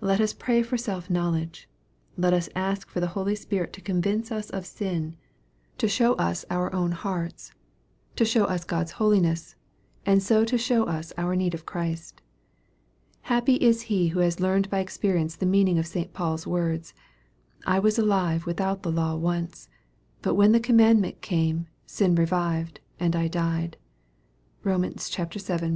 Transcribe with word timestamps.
Let 0.00 0.20
us 0.20 0.32
pray 0.32 0.62
for 0.62 0.76
self 0.76 1.10
knowledge. 1.10 1.68
Let 2.16 2.32
us 2.32 2.48
rsk 2.50 2.84
for 2.86 3.00
the 3.00 3.08
Holy 3.18 3.34
Spirit 3.34 3.72
to 3.72 3.80
convince 3.80 4.30
as 4.30 4.48
of 4.50 4.66
sin, 4.66 5.16
to 5.78 5.88
show 5.88 6.12
us 6.14 6.44
oar 6.48 6.70
MARK, 6.70 6.70
CHAP. 6.70 6.70
X. 6.70 6.70
209 6.94 7.12
own 7.12 7.24
hearts, 7.24 7.52
to 8.14 8.24
show 8.24 8.44
us 8.44 8.62
God's 8.62 8.90
holiness, 9.02 9.56
and 10.06 10.22
so 10.22 10.44
to 10.44 10.56
show 10.56 10.84
us 10.84 11.12
our 11.18 11.34
need 11.34 11.54
of 11.54 11.66
Christ. 11.66 12.22
Happy 13.22 13.54
is 13.56 13.82
he 13.90 14.06
who 14.14 14.20
has 14.20 14.38
learned 14.38 14.70
by 14.70 14.78
experience 14.78 15.34
the 15.34 15.44
meaning 15.44 15.76
of 15.80 15.88
St. 15.88 16.12
Paul's 16.12 16.46
words," 16.46 16.94
I 17.66 17.80
was 17.80 17.98
alive 17.98 18.46
without 18.46 18.84
the 18.84 18.92
law 18.92 19.16
once; 19.16 19.68
hut 20.22 20.36
when 20.36 20.52
the 20.52 20.60
commandment 20.60 21.20
came, 21.20 21.66
sin 21.84 22.14
revived, 22.14 22.78
and 23.00 23.16
I 23.16 23.26
died." 23.26 23.76
(Kom. 24.62 24.82
vii. 24.82 24.90
9.) 25.48 25.72